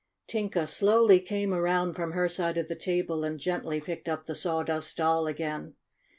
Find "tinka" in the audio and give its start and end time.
0.27-0.65